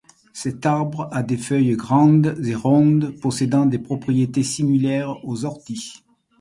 Cet 0.33 0.65
arbre 0.65 1.09
a 1.11 1.21
des 1.21 1.37
feuilles 1.37 1.75
grandes 1.75 2.35
et 2.43 2.55
rondes 2.55 3.11
possédant 3.21 3.67
des 3.67 3.77
propriétés 3.77 4.41
similaires 4.41 5.23
aux 5.23 5.45
orties. 5.45 6.01